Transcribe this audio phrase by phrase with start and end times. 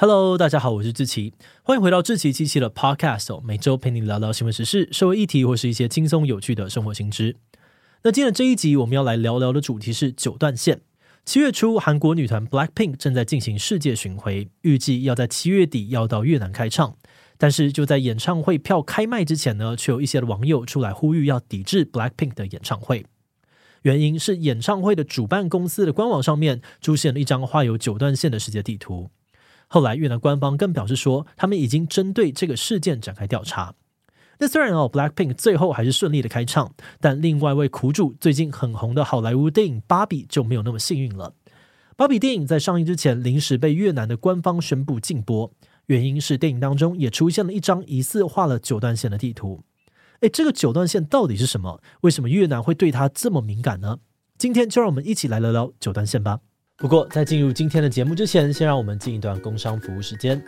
[0.00, 7.36] Hello，大家好，我是志奇，欢迎回到志奇七七的 Podcast，每周陪你聊聊新闻时事、社会议题或是一些轻松有趣的生活新知。
[8.04, 10.80] 那今天的这一集我们要来聊聊的主题是九段线。
[11.26, 16.96] 七月初，韩国女团 Blackpink 正在进行世界巡回，预计要在七月底要到越南开唱。
[17.36, 23.04] 但是就在演唱会票开卖之前呢，却有一些的网友出来呼吁要抵制 Blackpink 的演唱会。
[23.82, 29.10] 原因是演唱会的主办公司的官网上面出现了一张画有九段线的世界地图。
[29.72, 33.76] 后来，越南官方更表示说，他们已经针对这个事件展开调查。
[34.40, 41.34] 那虽然哦，Blackpink 最后还是顺利的开唱，但另外一位苦主，最近很红的好莱坞电影《芭比》就没有那么幸运了。
[41.96, 45.52] 芭比电影在上映之前，临时被越南的官方宣布禁播，
[45.86, 49.62] 原因是电影当中也出现了一张疑似画了九段线的地图。
[50.22, 51.80] 诶，这个九段线到底是什么？
[52.00, 53.98] 为什么越南会对它这么敏感呢？
[54.36, 56.40] 今天就让我们一起来聊聊九段线吧。
[56.80, 60.42] 不过，在进入今天的节目之前，先让我们进一段工商服务时间。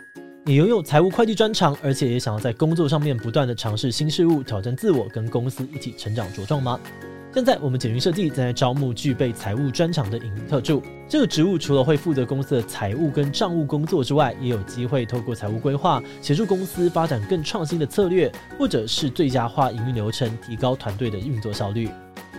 [0.45, 6.79] 你拥有财务会计专长，而且也想要在工作上面不断的尝试新事物，挑战自我，跟公司一起成长茁壮吗？
[7.31, 10.81] 现在，我们简云设计正在招募具备财务专长的营运特助。
[11.07, 21.87] 这个职务除了会负责公司的财务跟账务工作之外，也有机会透过财务规划，协助公司发展更创新的策略，或者是最佳化营运流程，提高团队的运作效率。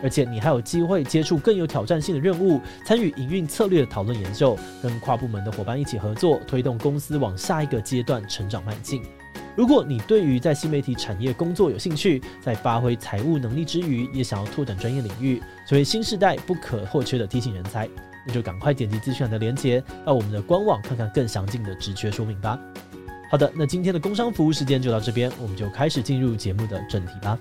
[0.02, 9.02] 而且你还有机会接触更有挑战性的任务，参与营运策略的讨论研究，跟跨部门的伙伴一起合作，推动公司往下一个阶段成长迈进。
[9.56, 17.88] 如果你对于在新媒体产业工作有兴趣，在发挥财务能力之余，也想要拓展专业领域，成为新时代不可或缺的 T 型人才，
[18.26, 22.58] 那就赶快点击资讯栏的链接，到我们的官网看看更详尽的职缺说明吧。
[23.30, 27.38] 好的，那今天的工商服务时间就到这边，我们就开始进入节目的正题吧。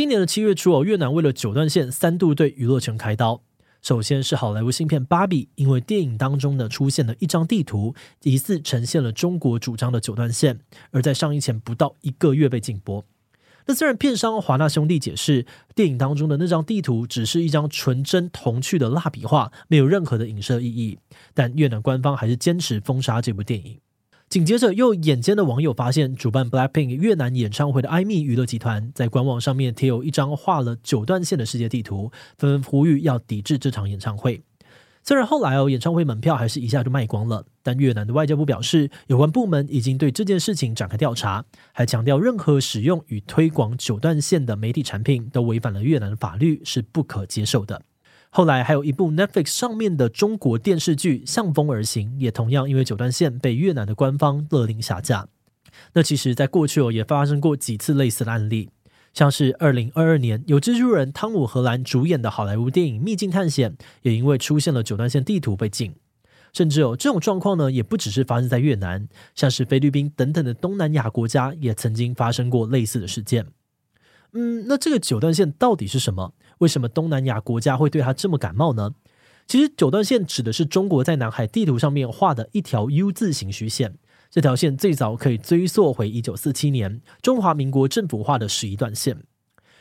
[0.00, 3.42] 今年的七月初哦，越南为了九段线三度对娱乐圈开刀。
[3.82, 13.04] 首先是好莱坞新片《芭比》，因为电影当中呢出现了一张地图，疑似呈现了中国主张的九段线，而在上映前不到一个月被禁播。
[13.66, 15.44] 那虽然片商华纳兄弟解释，
[15.74, 20.98] 电影当中的那张地图只是一张纯真童趣的蜡笔画，没有任何的影射意义，
[21.34, 23.78] 但越南官方还是坚持封杀这部电影。
[24.30, 34.40] 紧接着，又眼尖的网友发现，主办 Blackpink 越南演唱会的 i-ME 娱乐集团在官网上面贴有一张画了九段线的世界地图，纷纷呼吁要抵制这场演唱会。
[35.02, 47.82] 虽然后来哦，演唱会门票还是一下就卖光了，但越南的外交部表示，有关部门已经对这件事情展开调查，还强调任何使用与推广九段线的媒体产品都违反了越南的法律，是不可接受的。
[48.32, 55.26] 后来还有一部 Netflix 上面的中国电视剧《向风而行》，也同样因为九段线被越南的官方勒令下架。
[55.94, 58.70] 那其实，在过去哦，也发生过几次类似的案例，
[59.12, 65.94] 像是二零二二年有蜘蛛人汤姆·荷兰主演的好莱坞电影《秘境探险》，也因为出现了九段线地图被禁。
[66.52, 73.46] 甚至有这种状况呢，也不只是发生在越南，像是菲律宾等等的东南亚国家，也曾经发生过类似的事件。
[74.32, 76.34] 嗯，那这个九段线到底是什么？
[76.58, 78.94] 为什么东南亚国家会对它这么感冒呢？
[79.46, 83.96] 其实九段线指的是中国在南海地图上面画的一条 U 字形虚线。
[84.30, 89.24] 这条线最早可以追溯回一九四七年中华民国政府画的十一段线。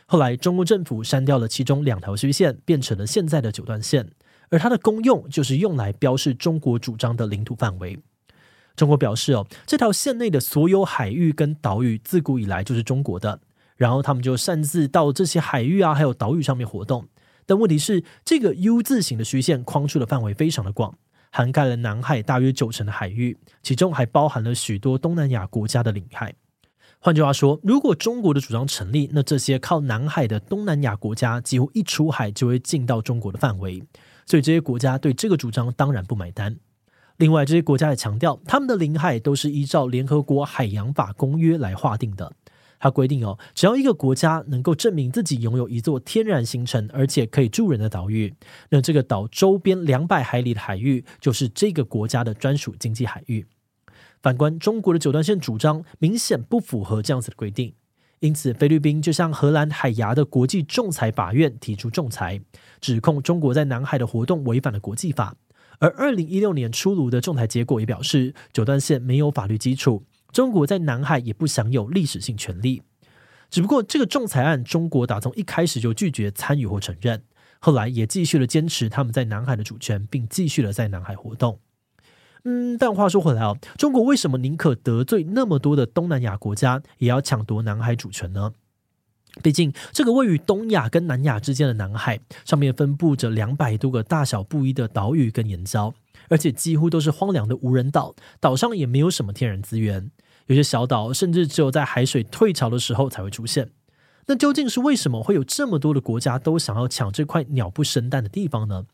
[0.07, 4.09] 后来中国政府删掉了其中两条虚线，变成了现在的九段线。
[4.49, 7.99] 而它的功用就是用来标示中国主张的领土范围。
[8.75, 13.39] 中国表示哦，这条线内的所有海域跟岛屿自古以来就是中国的。
[13.79, 17.07] 然后他们就擅自到这些海域啊，还有岛屿上面活动。
[17.45, 20.94] 但问题是，这个 U 字形的虚线框出的范围非常的广，
[21.31, 26.36] 涵盖了南海大约九成的海域，其中还包含了许多东南亚国家的领海。
[27.00, 33.81] 换句话说，如果中国的主张成立，那这些靠南海的东南亚国家几乎一出海就会进到中国的范围，
[34.25, 36.57] 所以这些国家对这个主张当然不买单。
[37.15, 42.33] 另外，这些国家也强调，他们的领海都是依照联合国海洋法公约来划定的。
[42.79, 48.33] 它规定哦，只要一个国家能够证明自己拥有一座天然形成而且可以住人的岛屿，
[48.69, 53.45] 那这个岛周边两百海里的海域就是这个国家的专属经济海域。
[54.21, 57.73] 反观中国的九段线主张，明显不符合这样子的规定，
[58.19, 62.41] 因此菲律宾就向荷兰海牙的国际仲裁法院提出仲裁，
[62.81, 65.35] 指控中国在南海的活动违反了国际法。
[65.79, 72.83] 而二零一六年出炉的仲裁结果也表示，九段线没有法律基础，中国在南海也不享有历史性权利。
[73.49, 77.23] 只不过这个仲裁案，中国打从一开始就拒绝参与或承认，
[77.59, 81.59] 后来也继续了坚持他们在南海的主权，并继续了在南海活动。
[82.43, 88.53] 嗯，但话说回来哦，中国为什么宁可得罪那么多的东南亚国家，也要抢夺南海主权呢？
[89.43, 95.93] 毕竟，这个位于东亚跟南亚之间的南海，上面分布着两百多个大小不一的岛屿跟岩礁，
[96.29, 100.11] 而且几乎都是荒凉的无人岛，岛上也没有什么天然资源，
[100.47, 103.69] 有些小岛甚至只有在海水退潮的时候才会出现。
[104.25, 108.85] 那究竟是为什么会有这么多的国家都想要抢这块鸟不生蛋的地方呢？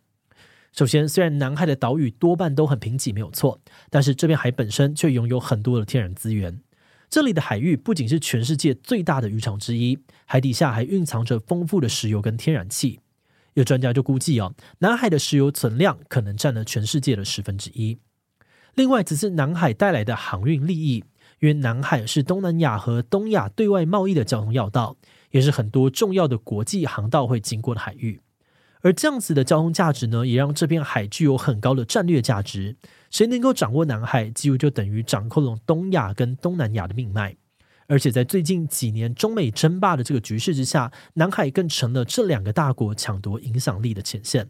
[0.73, 3.59] 首先，虽然南海的岛屿多半都很贫瘠，没有错，
[3.89, 6.59] 但是这片海本身却拥有很多的天然资源。
[7.09, 12.99] 这里的海域不仅是全世界最大的渔场之一，海底下还蕴藏着丰富的石油跟天然气。
[13.53, 17.97] 有专家就估计哦，南海的石油存量可能占了全世界的十分之一。
[18.73, 21.05] 另外，只是南海带来的航运利益，
[21.39, 24.97] 因为南海是东南亚和东亚对外贸易的交通要道，
[25.31, 28.19] 也是很多重要的国际航道会经过的海域。
[28.81, 32.75] 而这样子的交通价值呢，也让这片海具有很高的战略价值。
[33.15, 37.37] 谁能够掌握南海，几乎就等于掌控了东亚跟东南亚的命脉。
[37.87, 44.49] 而且在最近几年中美争霸的这个局势之下，南海更成了这两个大国抢夺影响力的前线。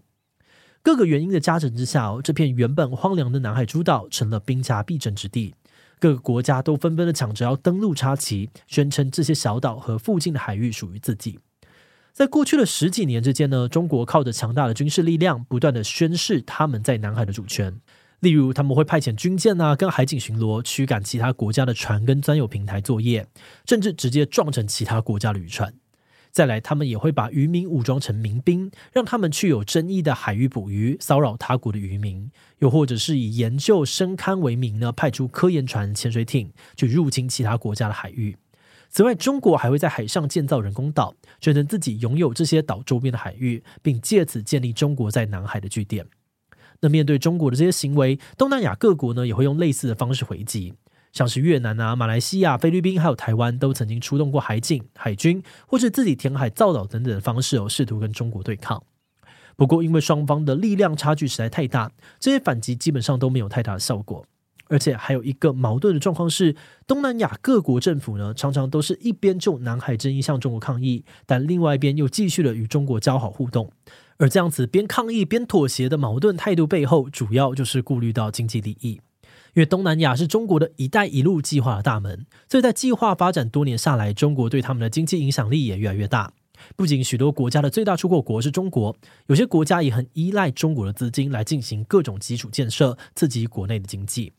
[0.82, 5.54] 各个原因的加成之下，这片原本荒凉的南海诸岛成了兵家必争之地。
[6.00, 11.38] 各个国家都纷纷的抢着要登陆插旗，宣称这些小岛和附近的海域属于自己。
[12.12, 17.80] 在过去的十几年之间呢，中国靠着强大的军事力量，不断的宣示他们在南海的主权。
[18.26, 23.28] 例如，他们会派遣军舰啊，跟海警巡逻，驱赶其他国家的船跟专有平台作业，
[23.68, 25.72] 甚至直接撞成其他国家的渔船。
[26.32, 38.36] 再来，他们也会把渔民武装成民兵，让他们去有争议的海域捕鱼，骚扰他国的渔民；又或者是以研究深勘为名呢，派出科研船、潜水艇去入侵其他国家的海域。
[38.90, 46.08] 此外，中国还会在海上建造人工岛，宣称自己拥有这些岛周边的海域，并借此建立中国在南海的据点。
[46.82, 50.74] 那面对中国的这些行为，东南亚各国呢也会用类似的方式回击，
[51.12, 58.84] 像是越南啊、马来西亚、菲律宾还有台湾都曾经出动过海警、海军，或是自己填海造岛等等的方式哦，试图跟中国对抗。
[59.56, 64.26] 不过，因为双方的力量差距实在太大，这些反击基本上都没有太大的效果。
[64.68, 66.56] 而且还有一个矛盾的状况是，
[66.88, 73.72] 东南亚各国政府呢，常常都是一边就南海争议向中国抗议，但另外一边又继续的与中国交好互动。
[74.18, 79.02] 而这样子边抗议边妥协的矛盾态度背后，主要就是顾虑到经济利益。
[79.54, 86.34] 因为东南亚是中国的一带一路计划的大门，所以在计划发展多年下来，中国对他们的经济影响力也越来越大。
[86.76, 88.96] 不仅许多国家的最大出口国是中国，
[89.28, 94.34] 有些国家也很依赖中国的资金来进行各种基础建设，刺激国内的经济。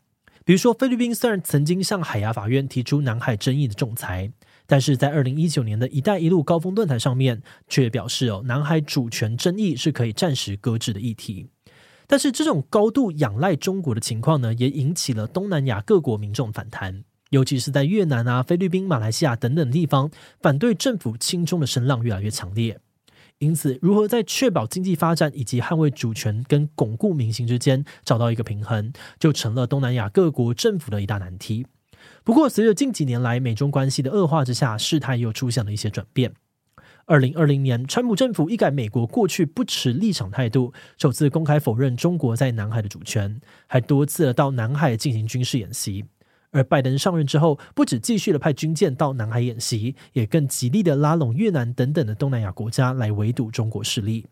[0.45, 4.31] 比如说，菲律宾虽然曾经向海牙法院提出南海争议的仲裁，
[4.67, 11.47] 但是在二零一九年的一带一路高峰论坛上面，却表示哦，南海主权争议是可以暂时搁置的议题。
[12.05, 20.11] 但是这种高度仰赖中国的情况呢，也引起了东南亚各国民众反弹，尤其是在越南啊、菲律宾、马来西亚等等地方，
[20.41, 22.79] 反对政府亲中的声浪越来越强烈。
[23.39, 31.67] 因此，如何在确保经济发展以及捍卫主权跟巩固民心之间找到一个平衡，就成了东南亚各国政府的一大难题。
[32.27, 36.33] 不过，随着近几年来美中关系的恶化之下，事态又出现了一些转变。
[37.05, 46.03] 二零二零年，川普政府一改美国过去不持立场态度，首次公开否认中国在南海的主权，还多次到南海进行军事演习。
[46.51, 54.25] 而拜登上任之后，不止继续的派军舰到南海演习，也更极力的拉拢越南等等的东南亚国家来围堵中国势力。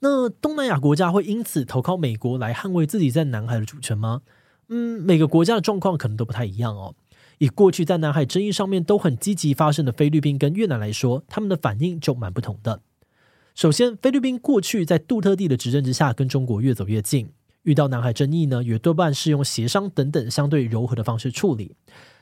[0.00, 4.20] 那东南亚国家会因此投靠美国来捍卫自己在南海的主权吗？
[4.68, 6.94] 嗯，每个国家的状况可能都不太一样哦。
[7.42, 12.82] 以过去在南海争议上面都很积极发声的菲律宾跟越南来说，他们的反应就蛮不同的。
[13.52, 17.32] 首先，菲律宾过去在杜特地的执政之下，跟中国越走越近。
[17.64, 21.74] 遇到南海争议呢，也多半是用协商等等相对柔和的方式处理。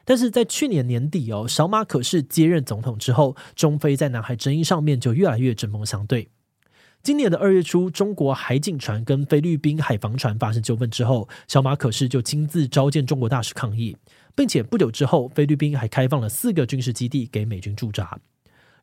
[0.06, 6.30] 但是在去年年底哦，小马可是接任总统之后，中菲在南海争议上面就越来越针锋相对。
[7.02, 13.96] 今年的二月初，中国海警船跟菲律宾海防船发生纠纷之后，小马可是就亲自召见中国大使抗议，
[14.34, 18.18] 并且不久之后，菲律宾还开放了四个军事基地给美军驻扎。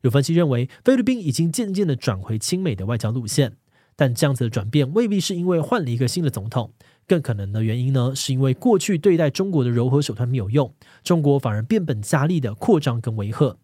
[0.02, 3.56] 有分析认为，菲律宾已经渐渐的转回亲美的外交路线。
[3.96, 6.72] 但这样子的转变未必是因为换了一个新的总统，
[7.08, 13.56] 更可能的原因呢，是因为过去对待中国的柔和手段没有用，中国反而变本加厉的扩张跟威吓，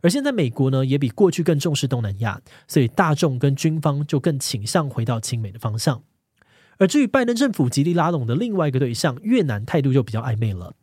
[0.00, 6.02] 而现在美国呢，也比过去更重视东南亚，所以大众跟军方就更倾向回到亲美的方向。
[6.78, 10.74] 而至于拜登政府极力拉拢的另外一个对象越南，态度就比较暧昧了。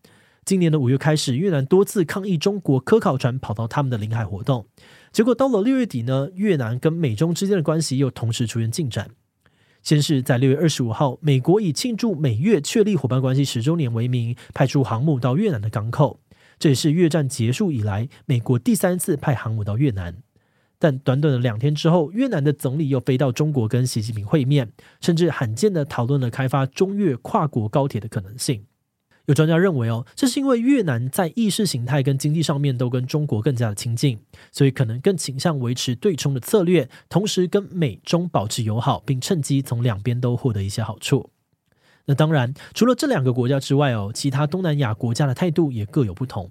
[0.50, 4.66] 今年的五月开始，越南多次抗议中国科考船跑到他们的领海活动，
[5.12, 9.12] 结果到了六月底呢，越南跟美中之间的关系又同时出现进展。
[9.84, 16.20] 先是在六月二十五号，美国以庆祝美越确立伙伴关系十周年为名，派出航母到越南的港口。
[16.58, 20.18] 这也是越战结束以来，美国第三次派航母到越南。
[20.80, 28.66] 但短短的两天之后，越南的总理又飞到中国跟习近平会面，甚至罕见的讨论了开发中越跨国高铁的可能性。
[29.30, 34.18] 有专家认为，哦，这是因为越南在意识形态跟经济上面都跟中国更加的亲近，
[34.52, 41.30] 所以可能更倾向维持对冲的策略，同时跟美中保持友好，并趁机从两边都获得一些好处。
[42.06, 46.50] 那当然，除了这两个国家之外，哦，其他东南亚国家的态度也各有不同。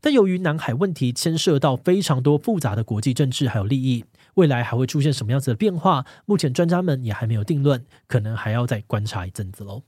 [0.00, 4.04] 但由于南海问题牵涉到非常多复杂的国际政治还有利益，
[4.34, 9.82] 未来还会出现什么样子的变化，目前专家们也还没有定论，可能还要再观察一阵子喽。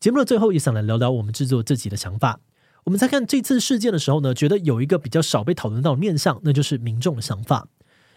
[0.00, 2.40] 节目的最后也想来聊聊我们制作自己的想法。
[2.84, 7.68] 我们在看这次事件的时候呢，觉得有一个比较少被讨论到的面向，那就是民众的想法。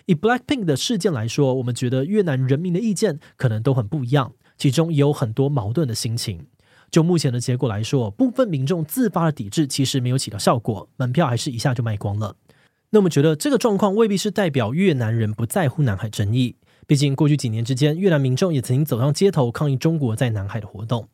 [0.05, 6.47] 以 Blackpink 的事件来说，我们觉得越南人民的意见可能都很不一样，其中也有很多矛盾的心情。
[6.89, 12.37] 就目前的结果来说，部分民众自发的抵制其实没有起到效果，门票还是一下就卖光了。
[12.91, 16.55] 那我们觉得这个状况未必是代表越南人不在乎南海争议，
[16.87, 21.09] 毕竟过去几年之间，越南民众也曾经走上街头抗议中国在南海的活动。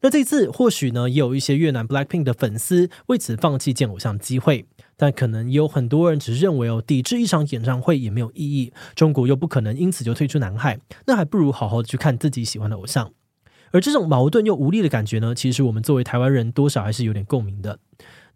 [0.00, 13.10] 那这次或许呢，也有一些越南 Blackpink 的粉丝为此放弃见偶像机会，但可能也有很多人只是认为哦，抵制一场演唱会也没有意义，中国又不可能因此就退出南海，那还不如好好的去看自己喜欢的偶像。
[13.72, 17.78] 而这种矛盾又无力的感觉呢，其实我们作为台湾人多少还是有点共鸣的。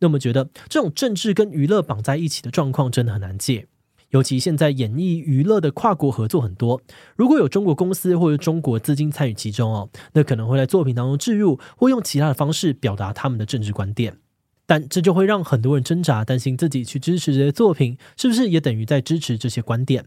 [0.00, 3.68] 那我们觉得这种政治跟娱乐绑在一起的状况真的很难戒。
[4.12, 6.80] 尤其现在演艺娱乐的跨国合作很多，
[7.16, 14.18] 如果有中国公司或者中国资金参与其中哦，那可能会在作品当中置入，或用其他的方式表达他们的政治观点。
[14.66, 20.04] 但这就会让很多人挣扎，担心自己去支持这些作品，是不是也等于在支持这些观点？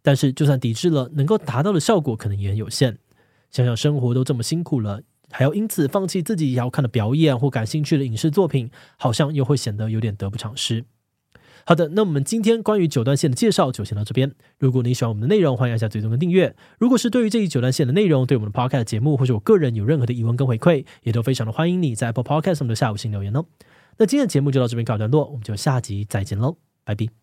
[0.00, 2.98] 但是就算抵制了，能够达到的效果可能也很有限。
[3.50, 10.86] 想想生活都这么辛苦了，还要因此放弃自己要看的表演或感兴趣的影视作品，好像又会显得有点得不偿失。
[11.64, 14.32] 好的，那我们今天关于九段线的介绍就先到这边。
[14.58, 16.54] 如果你喜欢我们的内容，欢迎按下追踪的订阅。
[16.78, 23.44] 如果是对于这一九段线的内容，对我们的 Podcast 节目或者我个人有任何的疑问跟回馈，也都非常的欢迎你在 Apple Podcast 上面留下五星留言哦。
[23.98, 27.21] 那今天的节目就到这边告一段落，我们就下集再见喽，拜拜。